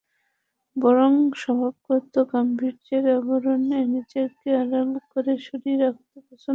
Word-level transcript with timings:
বরং 0.75 1.11
স্বভাবগত 1.35 2.13
গাম্ভীর্যের 2.31 3.05
আবরণে 3.17 3.79
নিজেকে 3.95 4.49
আড়াল 4.61 4.91
করে, 5.11 5.33
সরিয়ে 5.47 5.77
রাখতে 5.83 6.17
পছন্দ 6.19 6.29
করতেন। 6.29 6.49